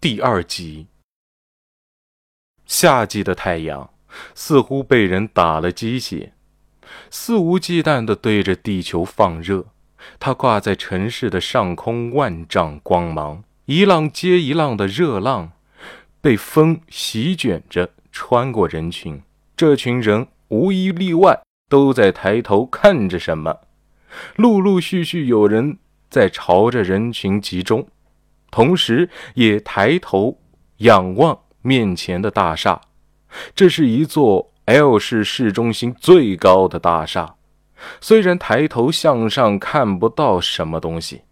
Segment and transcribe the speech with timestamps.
[0.00, 0.86] 第二集。
[2.66, 3.90] 夏季的太阳
[4.32, 6.34] 似乎被人打了鸡血，
[7.10, 9.66] 肆无忌惮地对着地球放热。
[10.20, 15.50] 它挂在城市的上空，万丈光芒，一浪接一浪的热浪，
[16.20, 19.20] 被风席卷着穿过人群。
[19.56, 23.62] 这群人无一例外都在抬头看着什么，
[24.36, 25.78] 陆陆续续有人
[26.08, 27.88] 在朝着人群集中。
[28.50, 30.38] 同时，也抬头
[30.78, 32.80] 仰望面前的大厦。
[33.54, 37.34] 这是一座 L 市市中心最高的大厦。
[38.00, 41.22] 虽然抬头向上看不到什么东西，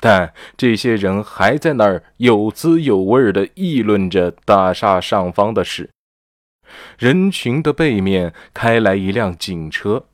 [0.00, 5.90] 但这些人还在那儿有滋有味地议论着大厦上方的事。
[6.98, 10.06] 人群的背面开来一辆警车。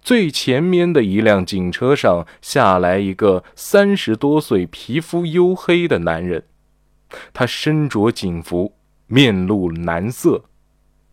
[0.00, 6.44] 最前面的一辆警车上下来一个三十多岁、皮肤黝黑的男人，
[7.32, 8.74] 他身着警服，
[9.06, 10.44] 面露难色。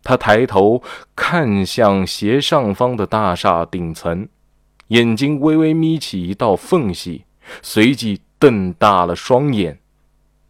[0.03, 0.81] 他抬头
[1.15, 4.27] 看向斜上方的大厦顶层，
[4.87, 7.25] 眼睛微微眯起一道缝隙，
[7.61, 9.79] 随即瞪大了双眼。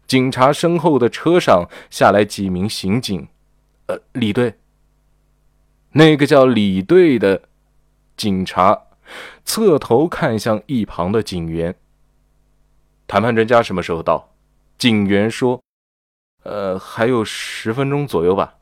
[0.06, 3.28] 警察身后的车上下来几名刑警，
[3.86, 4.54] 呃，李队。
[5.92, 7.42] 那个叫李队的。
[8.20, 8.82] 警察
[9.46, 11.74] 侧头看向一旁的警员。
[13.06, 14.34] 谈判专家什么时候到？
[14.76, 15.62] 警员说
[16.44, 18.56] ：“呃，还有十分钟左右吧。”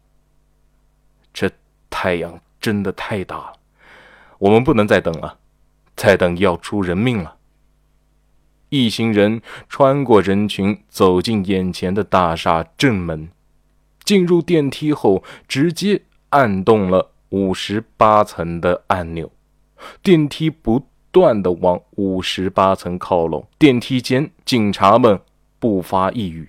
[1.34, 1.50] 这
[1.90, 3.54] 太阳真的太大了，
[4.38, 5.40] 我们不能再等了，
[5.96, 7.34] 再等要出人命了。
[8.68, 13.28] 一行人穿过人群，走进眼前的大厦正门。
[14.04, 19.28] 进入电梯后，直接按动了五十八层的按钮。
[20.02, 25.20] 电梯不断的往五十八层靠拢，电梯间警察们
[25.58, 26.48] 不发一语。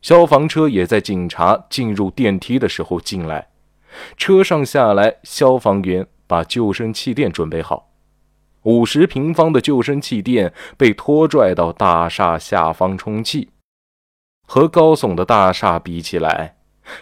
[0.00, 3.48] 消防车也在警察进入电梯的时候进来，
[4.16, 7.90] 车上下来消防员把救生气垫准备好。
[8.62, 13.50] 五十平方的救生气垫被拖拽到大厦下方充气，
[14.46, 16.56] 和高耸的大厦比起来，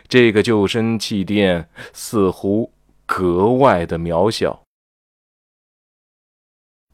[0.09, 2.73] 这个救生气垫似乎。
[3.13, 4.63] 格外的渺小。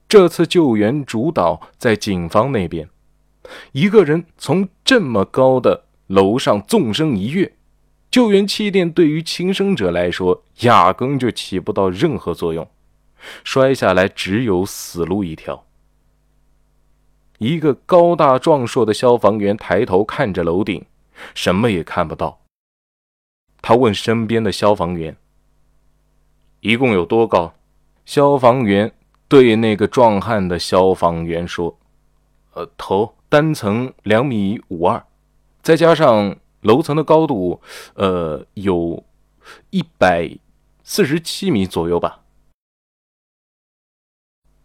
[0.08, 2.88] 这次救援主导在警方那边，
[3.72, 7.56] 一个人从这么高的楼上纵身一跃，
[8.10, 12.68] 救援气垫对于轻生者来说压根就起不到任何作用，
[13.42, 15.64] 摔下来只有死路一条。
[17.38, 20.86] 一个高大壮硕的消防员抬头看着楼顶，
[21.34, 22.40] 什么也看不到。
[23.60, 25.16] 他问身边的消防员。
[26.60, 27.54] 一共有多高？
[28.04, 28.92] 消防员
[29.28, 31.78] 对那个壮汉的消防员说
[32.54, 35.04] ：“呃，头单层两米五二，
[35.62, 37.60] 再加上楼层的高度，
[37.94, 39.04] 呃，有
[39.70, 40.38] 一百
[40.84, 42.22] 四十七米左右吧。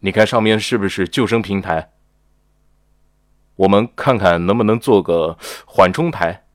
[0.00, 1.92] 你看上面是不是救生平台？
[3.56, 5.36] 我们看看能不能做个
[5.66, 6.46] 缓冲台。”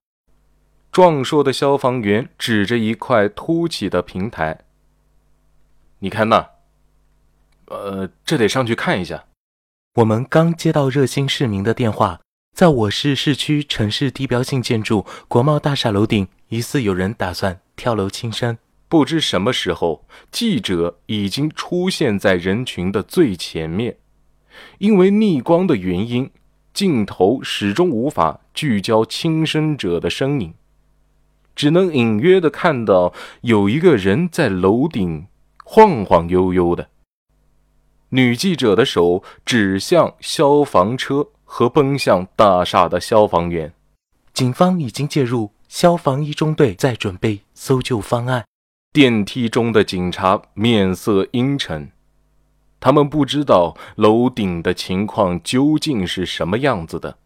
[0.90, 4.62] 壮硕的消防员指着一块凸起的平台。
[6.00, 6.50] 你看那，
[7.68, 9.26] 呃，这得上去看一下。
[9.96, 12.22] 我们刚接到热心市民的电话，
[12.56, 18.58] 在我市市区城市地标性建筑国贸大厦楼顶，疑似有人打算跳楼轻生。
[18.88, 23.98] 不知什么时候，记者已经出现在人群的最前面，
[24.78, 26.30] 因为逆光的原因，
[26.74, 30.54] 镜头始终无法聚焦轻生者的身影，
[31.54, 35.28] 只能隐约的看到有一个人在楼顶。
[35.70, 36.88] 晃晃悠悠的，
[38.10, 43.74] 女记者的手指向消防车和奔向大厦的消防员。
[44.34, 48.46] 警方已经介入，消防一中队在准备搜救方案。
[48.94, 51.92] 电梯中的警察面色阴沉，
[52.80, 57.18] 他们不知道楼顶的情况究竟是什么样子的。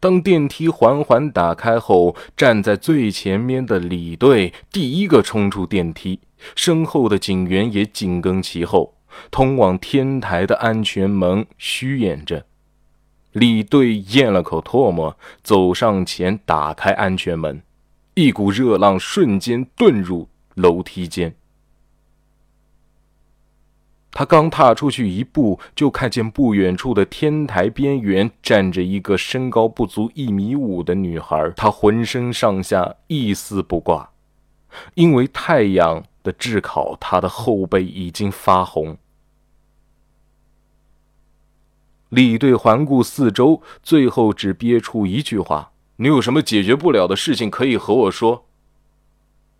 [0.00, 6.20] 当电梯缓缓打开后，站在最前面的李队第一个冲出电梯。
[6.54, 8.95] 身后的警员也紧跟其后，
[9.30, 12.44] 通往天台的安全门虚掩着。
[13.32, 17.62] 李队咽了口唾沫，走上前打开安全门，
[18.14, 21.34] 一股热浪瞬间遁入楼梯间。
[24.12, 34.10] 他刚踏出去一步，就看见不远处的天台边缘站着一个身高不足一米五的女孩，她浑身上下一丝不挂，
[34.94, 36.02] 因为太阳。
[36.26, 38.96] 的炙烤，他的后背已经发红。
[42.16, 48.46] 李队环顾四周，最后只憋出一句话：“你有什么解决不了的事情可以和我说。”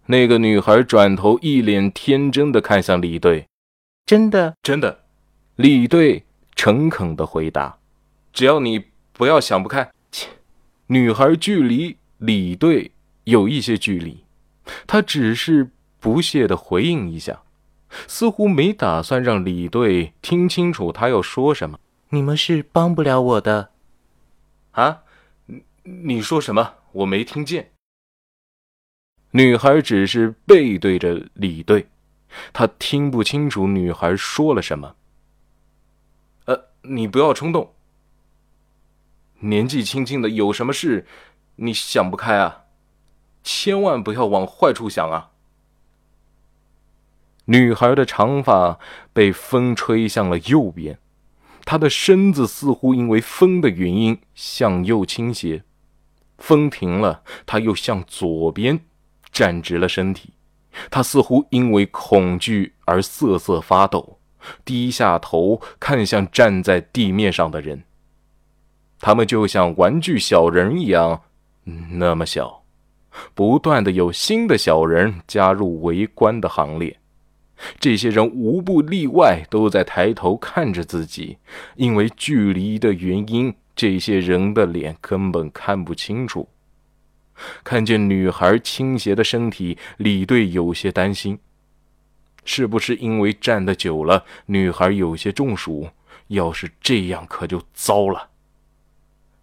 [0.07, 3.47] 那个女孩转头，一脸天真的看向李队
[4.07, 5.01] ：“真的，真的。”
[5.57, 6.25] 李队
[6.55, 7.77] 诚恳的回答
[8.33, 8.83] ：“只要你
[9.13, 10.29] 不要想不开。”切，
[10.87, 12.91] 女孩距离李队
[13.25, 14.25] 有一些距离，
[14.87, 15.69] 她只是
[16.01, 17.43] 不屑的回应一下。
[18.07, 21.79] 似乎没打算让李队听清楚她要说什么。
[22.17, 23.73] 你们是帮不了我的，
[24.71, 25.03] 啊？
[25.45, 26.77] 你你说什么？
[26.93, 27.73] 我没听见。
[29.33, 31.87] 女孩只是背对着李队，
[32.55, 34.97] 她听不清楚女孩说了什么。
[36.47, 37.75] 呃，你不要冲动。
[39.41, 41.07] 年纪轻轻的，有什么事
[41.57, 42.65] 你想不开啊？
[43.43, 45.33] 千万不要往坏处想啊！
[47.45, 48.81] 女孩的长发
[49.13, 50.99] 被风吹向了右边，
[51.67, 55.65] 他的身子似乎因为风的原因向右倾斜。
[56.39, 58.81] 风停了，他又向左边
[59.33, 60.33] 站直了身体。
[60.91, 64.19] 他似乎因为恐惧而瑟瑟发抖，
[64.65, 67.83] 低下头看向站在地面上的人。
[69.01, 71.23] 他们就像玩具小人一样，
[71.65, 72.63] 那么小。
[73.35, 77.01] 不断的有新的小人加入围观的行列。
[77.79, 81.39] 这些人无不例外都在抬头看着自己，
[81.77, 86.49] 因为距离的原因，这些人的脸根本看不清楚。
[87.63, 91.39] 看见女孩倾斜的身体，李队有些担心，
[92.45, 95.89] 是不是因为站得久了，女孩有些中暑？
[96.29, 98.31] 要是这样，可就糟了。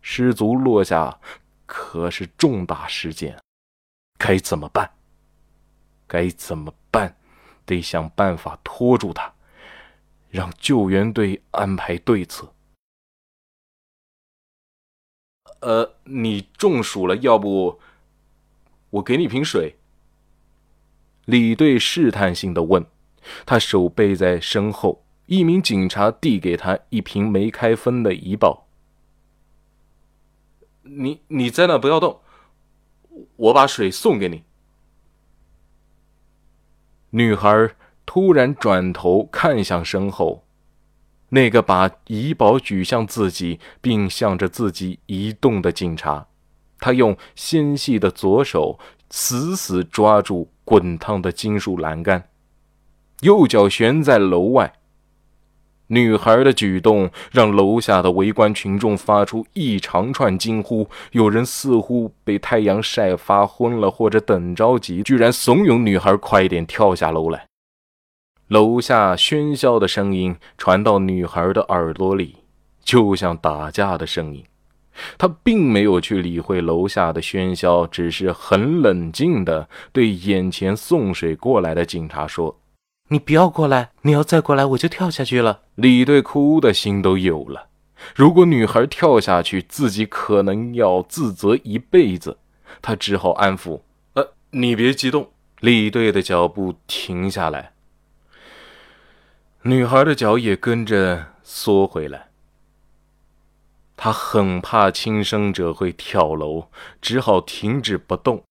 [0.01, 1.19] 失足落下，
[1.65, 3.39] 可是重大事件，
[4.18, 4.89] 该怎么办？
[6.07, 7.15] 该怎么办？
[7.65, 9.33] 得想办法拖住他，
[10.30, 12.54] 让救援队安排对策。
[15.62, 17.80] 呃，你中暑了，要不
[18.89, 19.77] 我给你瓶水？
[21.25, 22.86] 李队试探性的问，
[23.45, 28.68] 他手背在身后，一名警察递给他一瓶没开封的怡宝。
[30.81, 32.19] 你你在那不要动，
[33.38, 34.44] 我把水送给你。
[37.15, 37.69] 女孩
[38.07, 40.44] 突然转头看向身后，
[41.30, 46.25] 那个把怡宝举向自己并向着自己移动的警察。
[46.80, 48.80] 他用纤细的左手
[49.12, 52.30] 死死抓住滚烫的金属栏杆，
[53.21, 54.74] 右脚悬在楼外。
[55.88, 67.48] 女孩的举动让楼下的围观群众发出一长串惊呼，有人似乎被太阳晒发昏了，或者等着急，居然怂恿女孩快点跳下楼来。
[68.48, 72.38] 楼下喧嚣的声音传到女孩的耳朵里，
[72.84, 74.44] 就像打架的声音。
[75.18, 82.60] 她并没有去理会楼下的喧嚣，只是很冷静地对眼前送水过来的警察说。
[83.10, 83.92] 你不要过来！
[84.02, 85.64] 你要再过来，我就跳下去了。
[85.76, 87.70] 李队哭的心都有了。
[88.16, 92.40] 如果女孩跳下去，自己可能要自责一辈子。
[92.82, 93.82] 他只好安抚
[94.14, 97.72] ：“呃，你别激动。”李队的脚步停下来，
[99.62, 102.30] 女孩的脚也跟着缩回来。
[103.96, 106.68] 他很怕轻生者会跳楼，
[107.02, 108.44] 只好停止不动。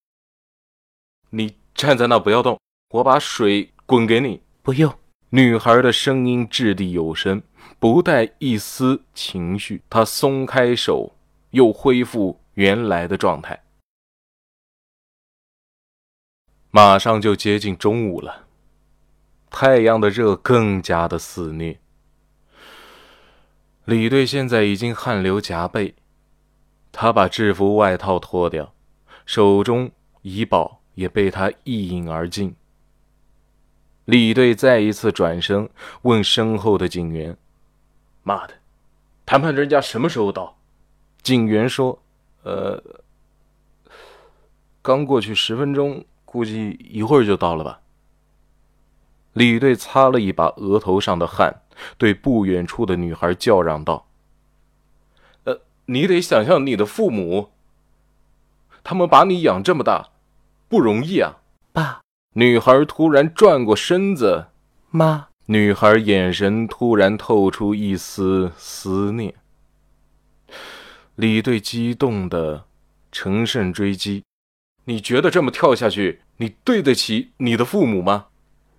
[1.30, 2.58] 你站在那不要动，
[2.90, 4.40] 我把水滚给你。
[4.62, 4.92] 不用。
[5.30, 7.42] 女孩的声音掷地有声，
[7.78, 9.82] 不带一丝情绪。
[9.88, 11.12] 她松开手，
[11.50, 13.62] 又恢复原来的状态。
[16.70, 18.46] 马上就接近中午了，
[19.50, 21.78] 太阳的热更加的肆虐。
[23.84, 25.94] 李队现在已经汗流浃背，
[26.92, 28.72] 他把制服外套脱掉，
[29.26, 29.90] 手中
[30.22, 32.54] 怡宝也被他一饮而尽。
[34.04, 35.70] 李队再一次转身
[36.02, 37.36] 问身后的警员
[38.24, 38.54] ：“妈的，
[39.24, 40.58] 谈判专家什么时候到？”
[41.22, 42.02] 警员说
[42.42, 42.82] ：“呃，
[44.82, 47.80] 刚过去十分钟，估计一会儿就到了吧。”
[49.34, 51.62] 李队擦了一把额头上的汗，
[51.96, 54.08] 对不远处的女孩叫嚷道
[55.44, 57.50] ：“呃，你得想象你的父母，
[58.82, 60.10] 他们把你养这么大，
[60.68, 61.38] 不容易啊，
[61.72, 62.00] 爸。”
[62.34, 64.46] 女孩突然转过身子，
[64.90, 65.28] 妈。
[65.46, 69.34] 女孩眼神突然透出一丝思念。
[71.16, 72.64] 李队激动的
[73.10, 74.24] 乘胜追击
[74.86, 78.26] ：“你觉得这么跳下去，你对得起你的父母吗？”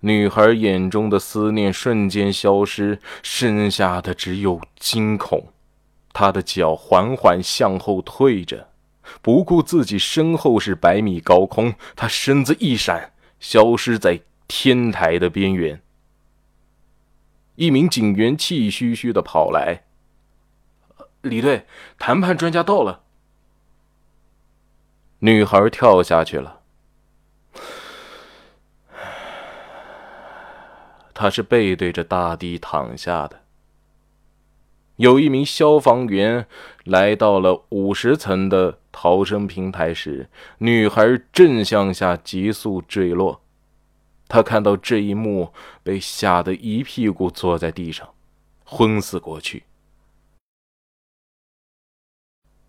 [0.00, 5.52] 女孩眼中的思念瞬间消失，剩下的只有惊恐。
[6.12, 8.68] 她的脚缓缓向后退着，
[9.22, 13.12] 不顾自己身后是百米高空，她身子一闪，
[13.44, 15.82] 消失在天台的边缘。
[17.56, 19.84] 一名警员气吁吁的跑来
[21.20, 21.66] ：“李队，
[21.98, 23.04] 谈判专家到了。”
[25.20, 26.62] 女孩跳下去了。
[31.12, 33.43] 她是背对着大地躺下的。
[34.96, 36.46] 有一名消防员
[36.84, 43.40] 来到了五十层的逃生平台时，女孩正向下急速坠落。
[44.28, 48.08] 他看到这一幕，被吓得一屁股坐在地上，
[48.64, 49.64] 昏死过去。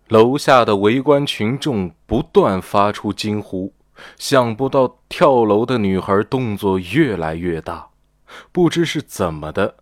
[0.08, 3.72] 楼下的围观群众不断发出惊呼，
[4.18, 7.90] 想不到跳楼的女孩动作越来越大，
[8.50, 9.76] 不知是怎么的，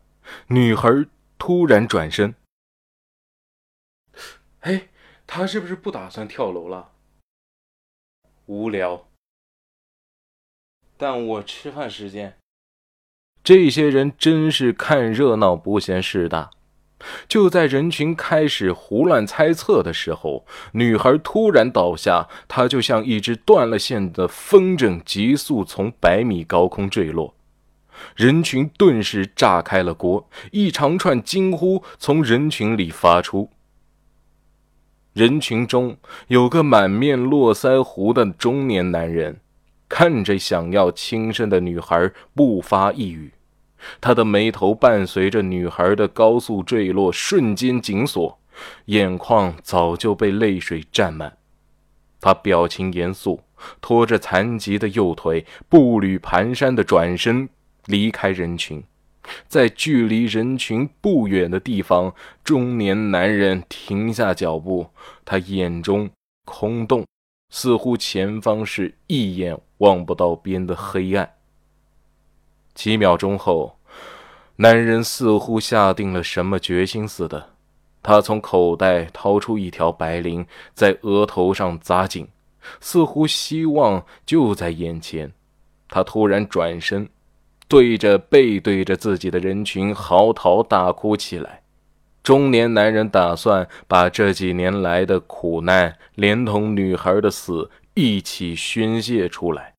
[0.49, 1.07] 女孩。
[1.39, 2.35] 突然转身，
[4.61, 4.89] 哎，
[5.27, 6.93] 他是不是不打算跳楼了？
[8.47, 9.09] 无聊。
[10.97, 12.39] 但我吃饭时间。
[13.43, 16.51] 这些人真是看热闹不嫌事大。
[17.29, 27.35] 就在人群开始胡乱猜测的时候，女孩突然倒下，她就像一只断了线的风筝，急速从百米高空坠落。
[28.17, 33.51] 人群顿时炸开了锅，一长串惊呼从人群里发出。
[35.13, 35.97] 人群中
[36.27, 39.39] 有个满面络腮胡的中年男人，
[39.89, 43.33] 看着想要轻生的女孩，不发一语。
[44.01, 48.39] 他的眉头伴随着女孩的高速坠落瞬间紧锁，
[48.87, 51.37] 眼眶早就被泪水占满。
[52.21, 53.43] 他表情严肃，
[53.81, 57.49] 拖着残疾的右腿，步履蹒跚的转身。
[57.87, 58.83] 离开人群，
[59.47, 64.89] 在距离人群不远的地方，中年男人停下脚步，
[65.25, 66.11] 他眼中
[66.45, 67.05] 空洞，
[67.51, 71.35] 似乎前方是一眼望不到边的黑暗。
[72.75, 73.79] 几秒钟后，
[74.57, 77.51] 男人似乎下定了什么决心似的，
[78.03, 82.29] 他从口袋掏出一条白绫，在额头上扎紧，
[82.81, 85.33] 似乎希望就在眼前。
[85.89, 87.09] 他突然转身。
[87.67, 91.63] 对着背对着自己的人群嚎啕大哭起来。
[92.23, 99.75] 中年男人打算把这几年来的苦难，连同女孩的死一起宣泄出来。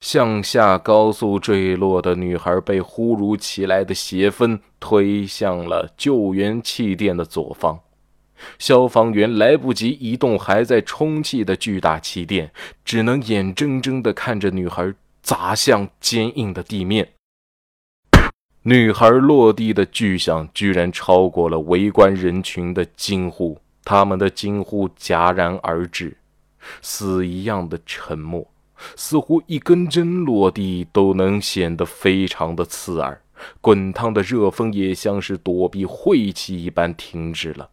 [0.00, 7.80] 向下高速坠落的女孩被忽如其来的邪风推向了救援气垫的左方，
[8.58, 12.52] 消防员来不及移动还在充气的巨大气垫，
[12.84, 14.92] 只能眼睁睁地看着女孩。
[15.24, 17.14] 砸向坚硬的地面，
[18.64, 26.14] 女孩落地的巨响居然超过了围观人群的惊呼，他们的惊呼戛然而止，
[26.82, 28.46] 死一样的沉默，
[28.96, 33.22] 似乎一根针落地都能显得非常的刺耳。
[33.62, 37.70] 滚烫的热风也像是躲避晦气一般停止了。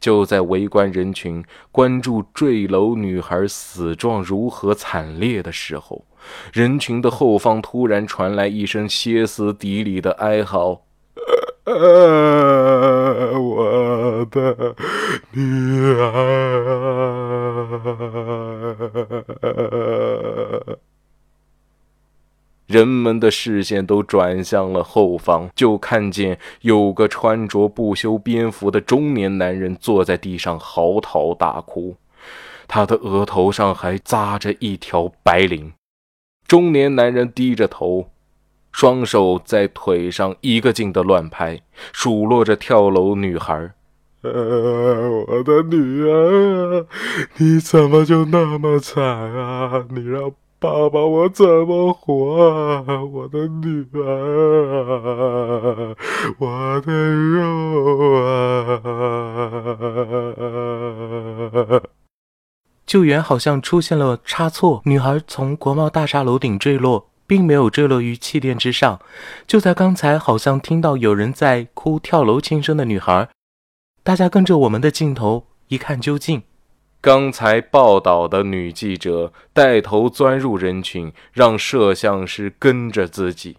[0.00, 6.04] 就在围观人群关注坠楼女孩死状如何惨烈的时候，
[6.52, 10.82] 人群的后方突然传来一声歇斯底里的哀嚎
[13.36, 14.74] ：“我的
[15.32, 16.99] 女儿！”
[22.70, 31.96] 人们的视线都转向了后方，就看见有个穿着不修边幅的中年男人坐在地上嚎啕大哭，
[32.68, 35.72] 他的额头上还扎着一条白绫。
[36.46, 38.08] 中年男人低着头，
[38.70, 41.60] 双手在腿上一个劲的乱拍，
[41.92, 43.72] 数落着跳楼女孩
[44.22, 46.86] ：“呃我的女儿，
[47.38, 49.86] 你怎么就那么惨啊？
[49.90, 53.02] 你让……”爸爸，我怎么活啊？
[53.02, 55.96] 我的女儿，
[56.38, 58.82] 我的肉啊！
[62.84, 69.00] 救援好像出现了差错，女孩从国贸大厦楼顶坠落，并没有坠落于气垫之上。
[69.46, 73.30] 就在刚才，好像听到有人在哭，跳楼轻生的女孩。
[74.02, 76.42] 大家跟着我们的镜头一看究竟。
[77.02, 83.56] 刚才报道的女记者带头钻入人群，让摄像师跟着自己。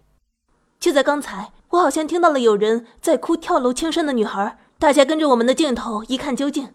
[0.80, 4.60] 就在刚才，我好像听到了有人在哭跳楼轻生的女孩。
[4.78, 6.70] 大家跟着我们的镜头一看究竟。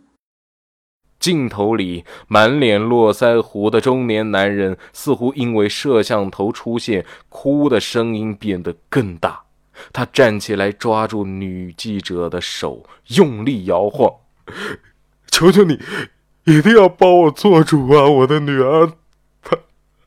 [1.20, 9.44] 镜头里满脸络腮胡的中年男人，似乎因为摄像头出现，哭的声音变得更大。
[9.92, 14.12] 他站起来，抓住女记者的手，用力摇晃
[15.30, 15.80] ：“求求你，
[16.46, 18.08] 一定要帮我做主啊！
[18.08, 18.92] 我的女儿，
[19.42, 19.58] 她，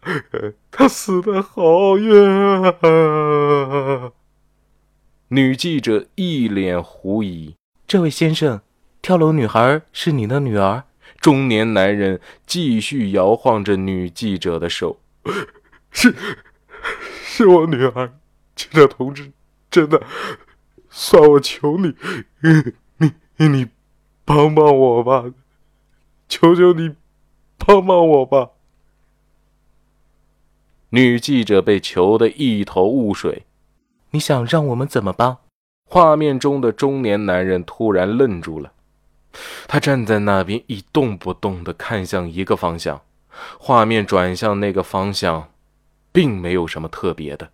[0.71, 4.11] 她死的好冤啊！”
[5.31, 7.55] 女记者一脸狐疑
[7.85, 8.61] ：“这位先生，
[9.01, 10.85] 跳楼女孩是你的女儿？”
[11.19, 15.01] 中年男人继续摇晃着女记者的手
[15.91, 16.15] ：“是，
[17.21, 18.13] 是我女儿，
[18.55, 19.31] 记者同志。”
[19.69, 20.01] 真的，
[20.89, 21.93] 算我求你，
[22.97, 23.67] 你你你
[24.23, 25.25] 帮帮我吧，
[26.29, 26.95] 求求你
[27.57, 28.51] 帮帮我吧。
[30.91, 33.43] 女记者被求得一头雾水，
[34.11, 35.39] 你想让我们怎么帮？
[35.85, 38.71] 画面中的中年男人突然愣住了，
[39.67, 43.01] 他站在那边一动不动的看向一个方向，
[43.59, 45.49] 画面转向那个方向，
[46.11, 47.49] 并没有什么特别的。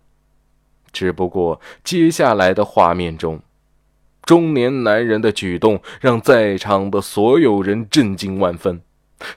[0.92, 3.40] 只不过，接下来的画面中，
[4.26, 8.82] 中年男人的举动让在场的所有人震惊万分。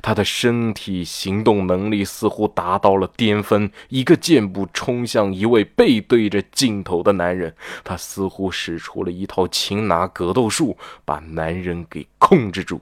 [0.01, 7.55] 他的身体行动能力似乎达到了巅峰，一个箭步冲向一位背对着镜头的男人。
[7.85, 12.81] 他似乎使出了一套擒拿格斗术，把男人给控制住。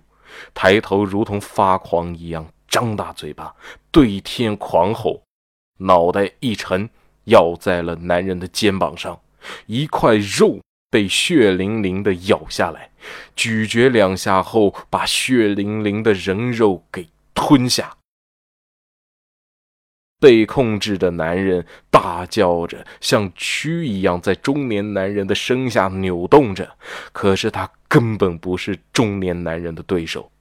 [0.56, 3.54] 抬头如同发狂一样，张大嘴巴
[3.92, 5.22] 对天狂吼，
[5.78, 6.90] 脑袋一沉。
[7.26, 9.20] 咬在了男人的肩膀上，
[9.66, 12.92] 一块肉被血淋淋的咬下来，
[13.36, 17.98] 咀嚼两下后，把血淋淋的人肉给吞下。
[20.20, 26.76] 被控制的男人大叫着，像蛆一样在中年男人的身下扭动着，
[27.12, 30.32] 可是他根本不是中年男人的对手。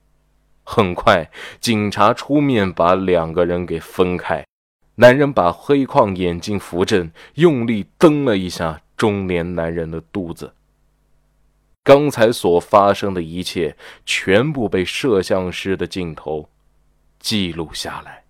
[0.65, 4.47] 很快，警察出面把两个人给分开。
[4.95, 10.55] 男人把黑框眼镜扶正，用力蹬了一下中年男人的肚子。
[11.83, 16.50] 刚才所发生的一切，全部被摄像师的镜头
[17.21, 18.25] 记录下来。